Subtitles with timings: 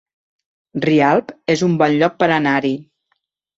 [0.85, 2.75] Rialp es un bon lloc per anar-hi